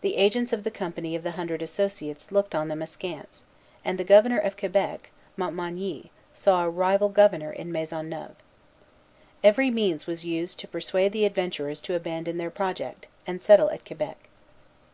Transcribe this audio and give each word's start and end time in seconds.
The 0.00 0.16
agents 0.16 0.54
of 0.54 0.64
the 0.64 0.70
Company 0.70 1.14
of 1.14 1.22
the 1.24 1.32
Hundred 1.32 1.60
Associates 1.60 2.32
looked 2.32 2.54
on 2.54 2.68
them 2.68 2.80
askance; 2.80 3.42
and 3.84 3.98
the 3.98 4.02
Governor 4.02 4.38
of 4.38 4.56
Quebec, 4.56 5.10
Montmagny, 5.36 6.10
saw 6.34 6.64
a 6.64 6.70
rival 6.70 7.10
governor 7.10 7.52
in 7.52 7.70
Maisonneuve. 7.70 8.36
Every 9.44 9.70
means 9.70 10.06
was 10.06 10.24
used 10.24 10.58
to 10.60 10.68
persuade 10.68 11.12
the 11.12 11.26
adventurers 11.26 11.82
to 11.82 11.94
abandon 11.94 12.38
their 12.38 12.50
project, 12.50 13.08
and 13.26 13.42
settle 13.42 13.68
at 13.70 13.84
Quebec. 13.84 14.16